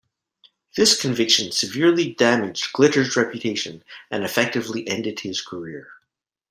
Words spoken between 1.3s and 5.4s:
severely damaged Glitter's reputation and effectively ended